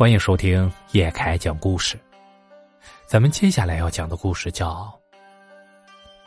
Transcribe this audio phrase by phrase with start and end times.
[0.00, 2.00] 欢迎收听叶凯讲故事。
[3.06, 4.84] 咱们接下来要讲的故事叫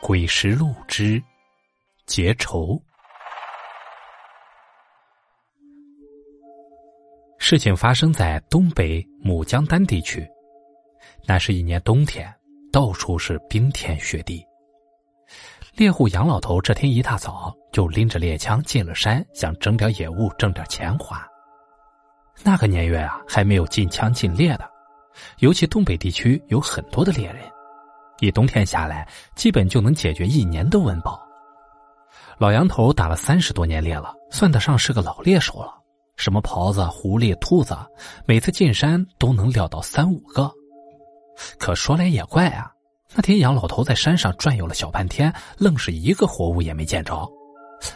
[0.00, 1.20] 鬼石路之
[2.06, 2.66] 结仇》。
[7.36, 10.24] 事情发生在东北牡江丹地区，
[11.26, 12.32] 那是一年冬天，
[12.70, 14.46] 到处是冰天雪地。
[15.74, 21.28] 猎户杨老头这天一大早就拎着猎枪进了山，想整点野物，挣点钱花。
[22.42, 24.70] 那个年月啊，还没有禁枪禁猎的，
[25.38, 27.42] 尤其东北地区有很多的猎人，
[28.20, 31.20] 一冬天下来，基本就能解决一年的温饱。
[32.38, 35.72] 老杨头打了三十多年猎了，算得上是个老猎手了。
[36.16, 37.76] 什么狍子、狐狸、兔子，
[38.26, 40.50] 每次进山都能撩到三五个。
[41.58, 42.70] 可说来也怪啊，
[43.14, 47.28] 那天杨老头在山上转悠了小半天，愣是一个活物也没见着。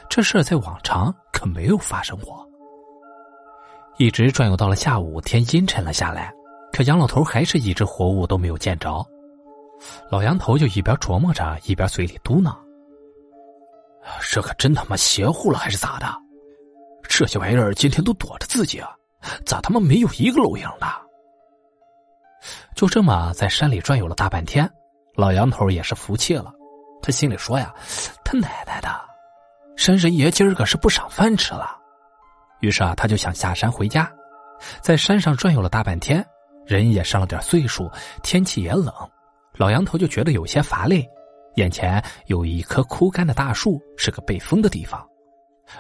[0.08, 2.47] 这事在往常可没有发生过。
[3.98, 6.32] 一直转悠到了下午，天阴沉了下来，
[6.72, 9.04] 可杨老头还是一只活物都没有见着。
[10.08, 12.56] 老杨头就一边琢磨着，一边嘴里嘟囔
[14.30, 16.06] ：“这可真他妈邪乎了，还是咋的？
[17.08, 18.90] 这些玩意儿今天都躲着自己啊，
[19.44, 20.86] 咋他妈没有一个露影的？”
[22.76, 24.70] 就这么在山里转悠了大半天，
[25.16, 26.52] 老杨头也是服气了。
[27.02, 27.74] 他心里说呀
[28.24, 28.88] ：“他奶奶的，
[29.76, 31.76] 山神爷今儿个是不赏饭吃了。”
[32.60, 34.10] 于是啊，他就想下山回家，
[34.80, 36.24] 在山上转悠了大半天，
[36.66, 37.90] 人也上了点岁数，
[38.22, 38.92] 天气也冷，
[39.54, 41.08] 老杨头就觉得有些乏累。
[41.54, 45.04] 眼前有一棵枯干的大树，是个被风的地方。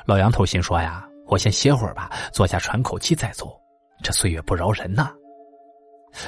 [0.04, 3.56] 老杨头心说呀：“我先歇会儿吧，坐下喘口气再走。
[4.02, 5.12] 这岁月不饶人呐。”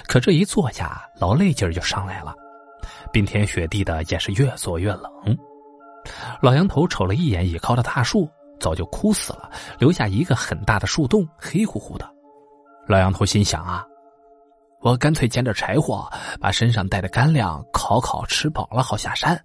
[0.06, 2.34] 可这一坐下，劳累劲儿就上来了，
[3.12, 5.10] 冰天雪地的，也是越坐越冷。
[6.40, 8.28] 老杨头瞅了一眼倚靠的大树。
[8.60, 12.08] 早就枯死了，留下一个很大的树洞，黑乎乎的。
[12.86, 13.84] 老杨头心想啊，
[14.80, 16.08] 我干脆捡点柴火，
[16.40, 19.38] 把身上带的干粮烤烤，吃饱了好下山。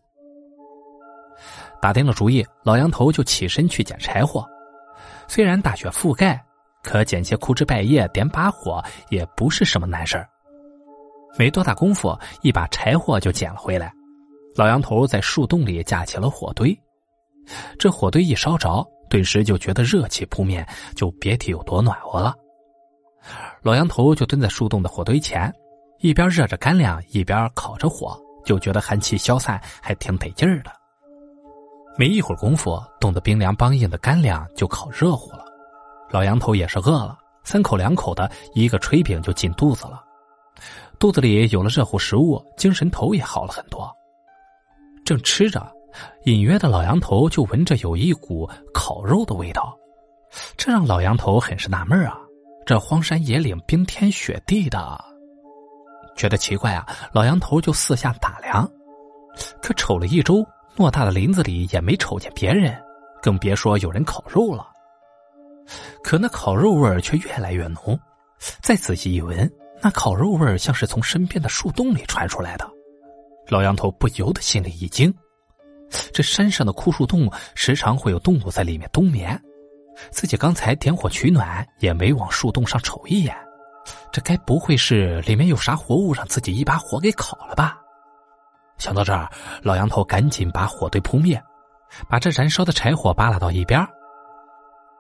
[1.82, 4.46] 打定了主意，老杨头就起身去捡柴火。
[5.28, 6.44] 虽然大雪覆盖，
[6.84, 10.24] 可捡些枯枝败叶，点把火也不是什么难事
[11.38, 13.94] 没多大功夫，一把柴火就捡了回来。
[14.56, 16.76] 老杨头在树洞里架起了火堆，
[17.78, 18.86] 这火堆一烧着。
[19.10, 22.34] 顿时就觉得热气扑面，就别提有多暖和了。
[23.62, 25.52] 老杨头就蹲在树洞的火堆前，
[26.00, 30.72] 一边热着干粮，一边烤着火，就觉得寒气消散，还挺得劲儿的。
[31.98, 35.46] 没一会儿功夫，冻得冰凉梆硬的干粮就烤热乎了。
[36.10, 40.04] 老杨头也是饿了，三口两口的一个炊饼就进肚子了。
[41.00, 43.92] 肚子里有了热乎食物，精神头也好了很多。
[45.04, 45.75] 正吃着。
[46.24, 49.78] 隐约的老杨头就闻着有一股烤肉的味道，
[50.58, 52.18] 这让老杨头很是纳闷啊！
[52.66, 55.00] 这荒山野岭、冰天雪地的，
[56.16, 56.88] 觉得奇怪啊！
[57.14, 58.68] 老杨头就四下打量，
[59.62, 60.44] 可瞅了一周，
[60.76, 62.76] 偌大的林子里也没瞅见别人，
[63.22, 64.68] 更别说有人烤肉了。
[66.04, 68.00] 可那烤肉味儿却越来越浓，
[68.62, 69.52] 再仔细一闻，
[69.82, 72.68] 那烤肉味儿像是从身边的树洞里传出来的。
[73.48, 75.14] 老杨头不由得心里一惊。
[76.12, 79.40] 这山上的枯树洞时常会有动物在里面冬眠，
[80.12, 83.36] 自己刚才点火取暖也没往树洞上瞅一眼，
[84.12, 87.78] 这该不会是里面有啥活物让自己一把火给烤了吧？
[88.78, 89.32] 想到这儿，
[89.62, 91.42] 老杨头赶紧把火堆扑灭，
[92.10, 93.80] 把这燃烧的柴火扒拉到一边。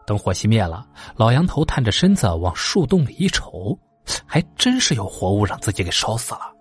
[0.06, 0.86] 等火熄灭了，
[1.18, 3.78] 老杨头探着身子往树洞里一瞅，
[4.26, 6.55] 还真是有活物让自己给烧死了。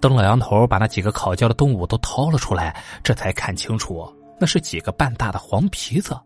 [0.00, 4.06] 等老杨头把那几个烤焦的动物都掏了出来，这才看清楚，
[4.38, 6.18] 那是几个半大的黄皮子。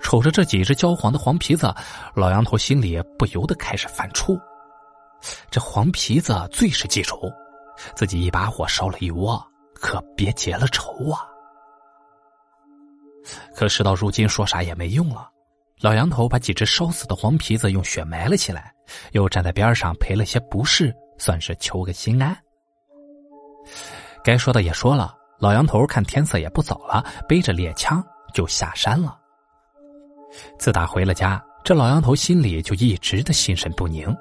[0.00, 1.72] 瞅着这几只焦黄的黄皮子，
[2.14, 4.40] 老杨头心里不由得开始犯怵。
[5.50, 7.30] 这黄皮子最是记仇，
[7.94, 9.44] 自己一把火烧了一窝，
[9.74, 11.20] 可别结了仇啊！
[13.54, 15.28] 可事到如今，说啥也没用了。
[15.80, 18.72] 老杨头把几只烧死的黄皮子用雪埋了起来，
[19.12, 22.34] 又站在边上赔了些不是，算是求个心安。
[24.22, 28.04] 该说的也说了，老杨头看天色也不早了，背着猎枪
[28.34, 29.18] 就下山了。
[30.58, 34.14] 自打回了家，这老杨头心里就一直的心神不宁，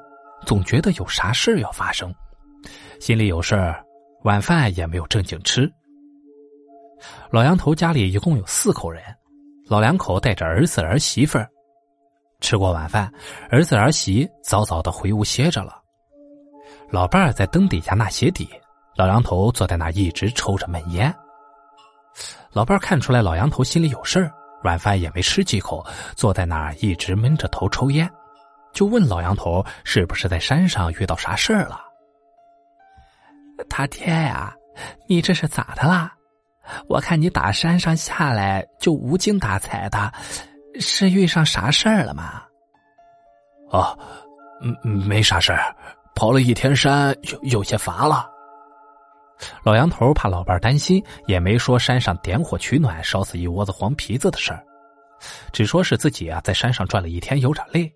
[0.46, 2.14] 总觉得有啥事要发生，
[3.00, 3.84] 心里有事儿，
[4.24, 5.72] 晚饭也没有正经吃。
[7.30, 9.04] 老杨头家里一共有四口人，
[9.68, 11.48] 老两口带着儿子儿媳妇儿，
[12.40, 13.12] 吃过晚饭，
[13.50, 15.82] 儿子儿媳早早的回屋歇着了，
[16.90, 18.50] 老伴儿在灯底下纳鞋底。
[19.00, 21.16] 老杨头坐在那一直抽着闷烟。
[22.52, 24.30] 老伴看出来老杨头心里有事儿，
[24.66, 25.86] 晚饭也没吃几口，
[26.18, 28.12] 坐在那儿一直闷着头抽烟。
[28.74, 31.80] 就问老杨头是不是在山上遇到啥事儿了。
[33.70, 34.54] 他爹呀，
[35.08, 36.14] 你这是咋的啦？
[36.90, 40.12] 我看你打山上下来就无精打采的，
[40.82, 42.44] 是遇上啥事儿了吗？
[43.70, 43.98] 哦，
[44.84, 45.74] 嗯，没啥事儿，
[46.14, 48.30] 跑了一天山，有有些乏了。
[49.64, 54.64] 老杨头怕老伴儿担心，也没说山上点火取暖、烧死一窝子黄皮子的事儿，
[55.54, 57.92] 只说是自己啊在山上转了一天，有点累。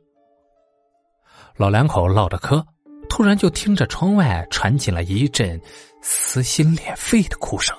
[1.56, 2.66] 老两口唠着嗑，
[3.10, 5.60] 突然就听着窗外传进了一阵
[6.02, 7.76] 撕心裂肺的哭声。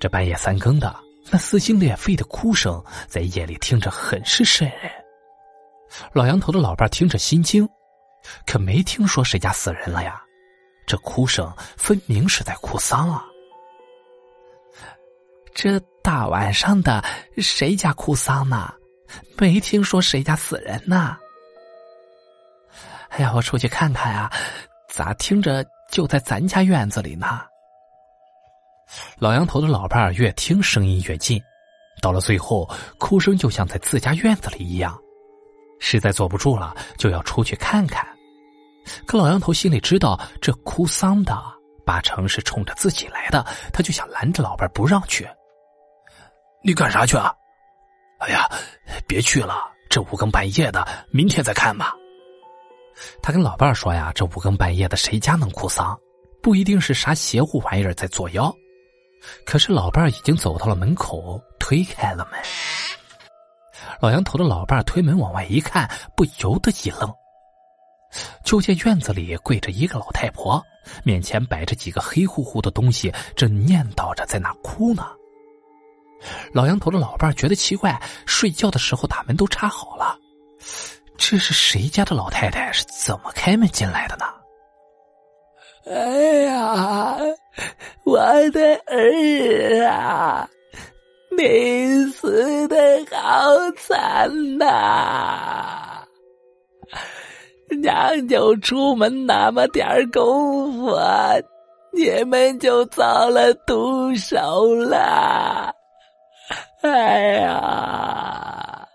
[0.00, 0.94] 这半夜三更的，
[1.30, 4.90] 那撕心裂肺的哭声在夜里听着很是瘆人。
[6.12, 7.68] 老杨头的老伴听着心惊，
[8.46, 10.20] 可没听说谁家死人了呀。
[10.88, 13.22] 这哭声分明是在哭丧啊！
[15.54, 17.04] 这大晚上的，
[17.36, 18.72] 谁家哭丧呢？
[19.36, 21.16] 没听说谁家死人呢。
[23.10, 24.32] 哎呀，我出去看看啊，
[24.88, 27.42] 咋听着就在咱家院子里呢？
[29.18, 31.38] 老杨头的老伴儿越听声音越近，
[32.00, 32.66] 到了最后，
[32.98, 34.98] 哭声就像在自家院子里一样，
[35.80, 38.06] 实在坐不住了，就要出去看看。
[39.06, 41.36] 可老杨头心里知道，这哭丧的
[41.84, 45.28] 八成是冲着自己来的，他就想拦着老伴不让去。
[46.62, 47.32] 你干啥去啊？
[48.20, 48.48] 哎呀，
[49.06, 49.54] 别去了，
[49.88, 51.94] 这五更半夜的，明天再看吧。
[53.22, 55.96] 他跟老伴说呀：“这五更半夜的，谁家能哭丧？
[56.42, 58.52] 不一定是啥邪乎玩意儿在作妖。”
[59.46, 62.40] 可是老伴已经走到了门口，推开了门。
[64.00, 67.12] 老杨头的老伴推门往外一看，不由得一愣。
[68.44, 70.62] 就见院子里跪着一个老太婆，
[71.04, 75.06] 面前摆着几个黑乎乎的东西，正念叨着在那哭呢。
[76.52, 80.18] 老杨头的老伴觉得奇怪，睡觉的时候大门都插好了，
[81.16, 82.72] 这是谁家的老太太？
[82.72, 84.24] 是怎么开门进来的呢？
[85.86, 87.16] 哎呀，
[88.04, 88.18] 我
[88.50, 90.48] 的儿啊，
[91.36, 92.76] 你死的
[93.10, 96.04] 好惨呐！
[97.82, 100.96] 娘就出门那么点功夫，
[101.92, 105.72] 你们就遭了毒手了。
[106.82, 108.86] 哎呀！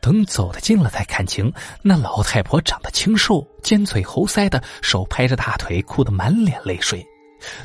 [0.00, 1.52] 等走得近了才看清，
[1.82, 7.04] 那老太婆长得清瘦，尖嘴猴腮的，手拍着大腿，哭得满脸泪水，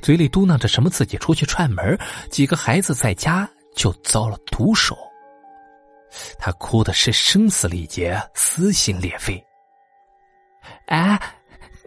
[0.01, 1.97] 嘴里嘟囔着什么自己出去串门，
[2.31, 4.97] 几个孩子在家就遭了毒手。
[6.39, 9.41] 她哭的是声嘶力竭，撕心裂肺。
[10.87, 11.19] 哎，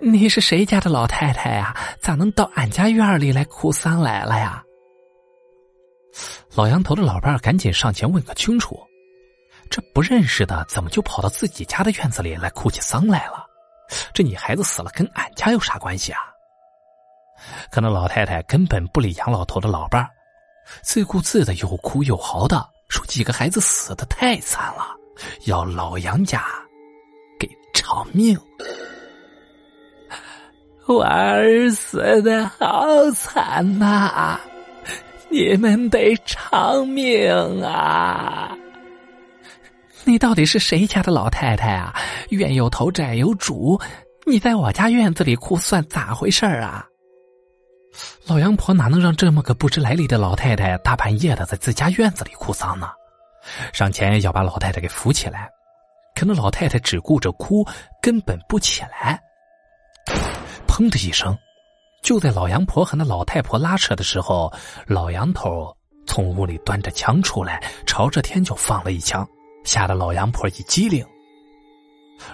[0.01, 1.77] 你是谁家的老太太呀？
[2.01, 4.63] 咋能到俺家院里来哭丧来了呀？
[6.55, 8.79] 老杨头的老伴赶紧上前问个清楚。
[9.69, 13.45] 这不认识的，怎么就跑到自己家的院子里来哭起丧来了？
[14.15, 16.21] 这你孩子死了，跟俺家有啥关系啊？
[17.71, 20.09] 可那老太太根本不理杨老头的老伴
[20.83, 24.87] 自顾自的又哭又嚎的说：“几个孩子死的太惨了，
[25.45, 26.45] 要老杨家
[27.87, 28.37] 偿命。”
[30.87, 34.41] 我儿死的好惨呐，
[35.29, 38.57] 你们得偿命啊！
[40.05, 41.95] 你到底是谁家的老太太啊？
[42.31, 43.81] 冤有头债有主，
[44.27, 46.87] 你在我家院子里哭算咋回事啊？
[48.27, 52.89] 老杨婆哪能让这么个不知来历的老太太大半夜的在自家院子里哭丧呢？
[53.73, 55.49] 上前要把老太太给扶起来，
[56.17, 57.63] 可那老太太只顾着哭，
[58.01, 59.21] 根本不起来。
[60.67, 61.37] 砰的一声，
[62.03, 64.51] 就在老杨婆和那老太婆拉扯的时候，
[64.87, 69.29] 老杨头从屋里端着枪出来，朝着天就放了一枪，
[69.63, 71.07] 吓得老杨婆一激灵。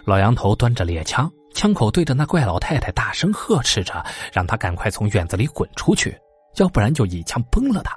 [0.05, 6.17] 老杨头端着猎枪，枪口对着那怪老太太大声呵斥着，让他赶快从院子里滚出去，
[6.55, 7.97] 要不然就一枪崩了他。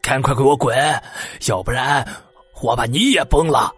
[0.00, 0.76] 赶快给我滚，
[1.48, 2.06] 要不然
[2.62, 3.72] 我把你也崩了。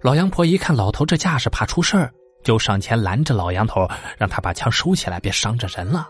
[0.00, 2.12] 老杨婆一看老头这架势，怕出事儿。
[2.42, 6.08] 就上前拦着老杨头，让他把枪收起来，别伤着人了。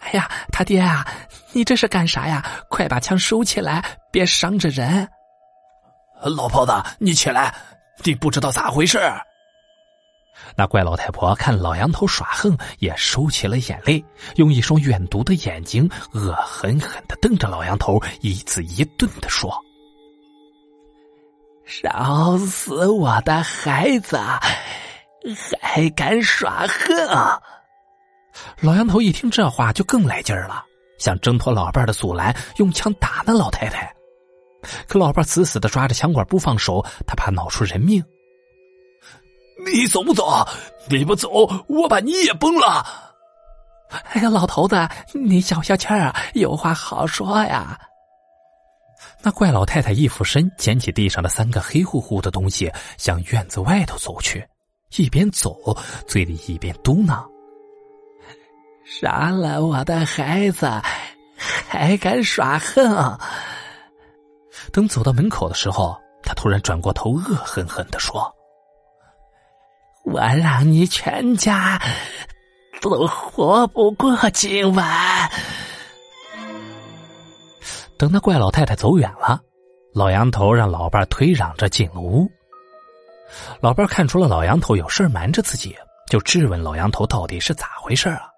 [0.00, 1.06] 哎呀，他爹啊，
[1.52, 2.44] 你这是干啥呀？
[2.70, 5.06] 快把枪收起来，别伤着人。
[6.22, 7.54] 老婆子，你起来，
[8.04, 8.98] 你不知道咋回事。
[10.54, 14.02] 那怪老太婆看老杨头耍横，也收起了眼泪，
[14.36, 19.54] 用一双远毒的眼睛恶狠狠的瞪着老杨头，一字一顿的说
[21.66, 24.18] ：“烧死我的孩子！”
[25.60, 26.96] 还敢耍横！
[28.60, 30.62] 老杨头一听这话，就更来劲儿了，
[30.98, 33.92] 想挣脱老伴的阻拦，用枪打那老太太。
[34.86, 38.04] 可老伴死死的抓着枪管不放手，他怕闹出人命。
[39.66, 40.46] 你走不走？
[40.88, 41.28] 你不走，
[41.66, 42.86] 我把你也崩了！
[44.12, 47.76] 哎呀，老头子，你消消气儿，有话好说呀。
[49.26, 54.46] 那怪老太太一俯身，捡起地上的三个黑乎乎的东西，向院子外头走去，
[54.98, 57.26] 一边走，嘴里一边嘟囔
[58.86, 60.70] ：“杀了我的孩子，
[61.68, 63.18] 还敢耍横！”
[64.72, 68.32] 等走到门口的时候，他突然转过头，恶狠狠的说
[70.06, 71.82] ：“我让你全家
[72.80, 75.28] 都活不过今晚！”
[77.98, 79.40] 等那怪老太太走远了，
[79.94, 82.30] 老杨头让老伴推嚷着进了屋。
[83.60, 85.76] 老伴看出了老杨头有事瞒着自己，
[86.08, 88.30] 就质问老杨头到底是咋回事啊？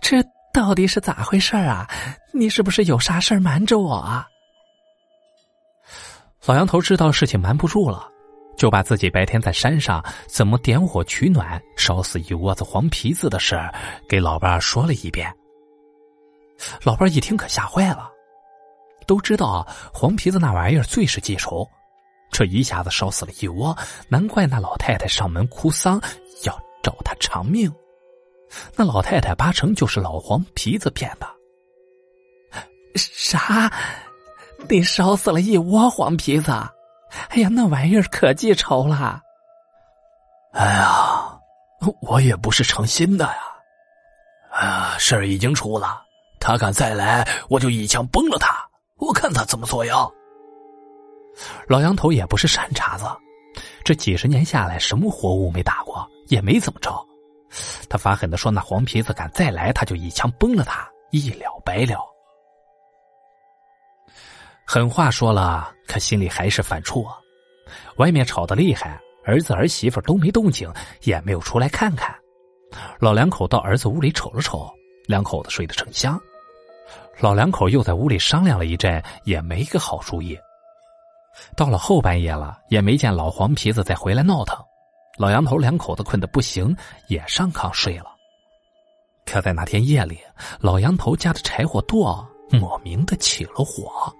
[0.00, 0.22] 这
[0.52, 1.88] 到底是咋回事啊？
[2.32, 3.94] 你是不是有啥事瞒着我？
[3.94, 4.26] 啊？
[6.46, 8.08] 老杨头知道事情瞒不住了，
[8.56, 13.56] 就把自己白天在山上怎么点火取暖、烧死一窝子黄皮子的事
[14.08, 15.32] 给老伴说了一遍。
[16.82, 18.10] 老伴一听可吓坏了，
[19.06, 21.68] 都知道黄皮子那玩意儿最是记仇，
[22.30, 23.76] 这一下子烧死了一窝，
[24.08, 26.00] 难怪那老太太上门哭丧
[26.44, 27.72] 要找他偿命。
[28.76, 31.26] 那老太太八成就是老黄皮子骗的。
[32.94, 33.72] 啥？
[34.68, 36.52] 你烧死了一窝黄皮子？
[37.30, 39.20] 哎呀，那玩意儿可记仇了。
[40.52, 41.40] 哎呀，
[42.02, 43.38] 我也不是诚心的呀。
[44.50, 46.04] 啊，事儿已经出了。
[46.42, 48.68] 他敢再来，我就一枪崩了他！
[48.96, 50.12] 我看他怎么做妖。
[51.68, 53.04] 老杨头也不是善茬子，
[53.84, 56.92] 这几十年下来，什么活物没打过，也没怎么着。
[57.88, 62.00] 他发狠的说：“那黄皮子敢再来，他就一枪崩了他，一了百了。”
[64.66, 67.16] 狠话说了，可心里还是犯怵啊。
[67.98, 70.68] 外面吵得厉害，儿子儿媳妇都没动静，
[71.02, 72.12] 也没有出来看看。
[72.98, 74.68] 老两口到儿子屋里瞅了瞅，
[75.06, 76.20] 两口子睡得正香。
[77.20, 80.38] 老两口又在屋里商量了一阵，也没个好主意。
[81.56, 84.56] 到了后半夜了，也没见老黄皮子再回来闹腾。
[85.18, 86.74] 老杨头两口子困得不行，
[87.08, 88.06] 也上炕睡了。
[89.24, 90.18] 可在那天夜里，
[90.58, 94.12] 老杨头家的柴火垛莫名的起了火，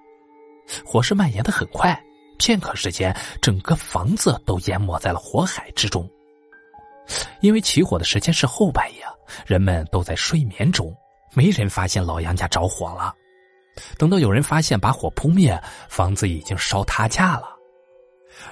[0.84, 1.98] 火势蔓延的很快，
[2.38, 6.08] 片刻之间，整个房子都淹没在了火海之中。
[7.40, 9.02] 因为起火的时间是后半夜，
[9.44, 10.94] 人们都在睡眠中。
[11.34, 13.14] 没人发现老杨家着火了，
[13.98, 15.58] 等到有人发现把火扑灭，
[15.88, 17.56] 房子已经烧塌架了，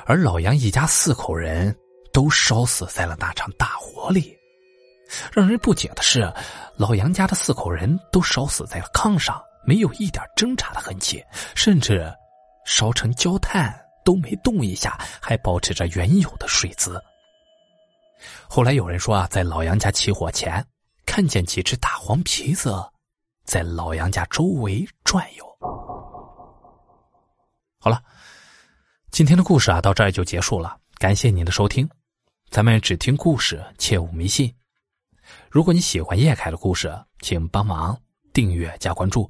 [0.06, 1.76] 而老杨一家四口人
[2.12, 4.36] 都烧死在了那场大火里。
[5.32, 6.32] 让人不解的是，
[6.76, 11.22] 老杨家的四口人都烧死在了炕上，没有一点挣扎的痕迹，
[11.54, 12.10] 甚至
[12.64, 17.02] 烧成焦炭都没动一下，还保持着原有的睡姿。
[18.48, 20.64] 后来有人说啊，在老杨家起火前。
[21.10, 22.72] 看见几只大黄皮子
[23.42, 25.44] 在老杨家周围转悠。
[27.80, 28.00] 好了，
[29.10, 30.78] 今天的故事啊，到这儿就结束了。
[30.98, 31.90] 感谢您的收听，
[32.48, 34.54] 咱们只听故事，切勿迷信。
[35.50, 38.00] 如果你喜欢叶凯的故事，请帮忙
[38.32, 39.28] 订阅加关注。